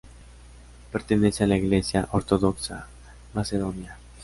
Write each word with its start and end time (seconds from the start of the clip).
Pertenece 0.91 1.43
a 1.43 1.47
la 1.47 1.57
Iglesia 1.57 2.09
ortodoxa 2.13 2.87
macedonia. 3.35 3.97